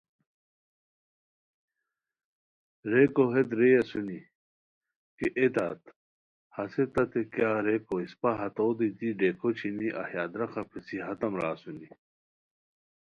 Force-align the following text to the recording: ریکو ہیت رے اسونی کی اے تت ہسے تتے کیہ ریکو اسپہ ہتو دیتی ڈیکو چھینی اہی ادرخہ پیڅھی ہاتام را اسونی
ریکو 2.91 3.23
ہیت 3.33 3.49
رے 3.59 3.69
اسونی 3.79 4.19
کی 5.17 5.27
اے 5.37 5.45
تت 5.55 5.79
ہسے 6.55 6.83
تتے 6.93 7.21
کیہ 7.33 7.53
ریکو 7.65 7.95
اسپہ 8.05 8.31
ہتو 8.39 8.67
دیتی 8.79 9.09
ڈیکو 9.19 9.49
چھینی 9.57 9.87
اہی 10.01 10.17
ادرخہ 10.25 10.61
پیڅھی 10.69 10.97
ہاتام 11.05 11.33
را 11.41 11.47
اسونی 11.55 11.87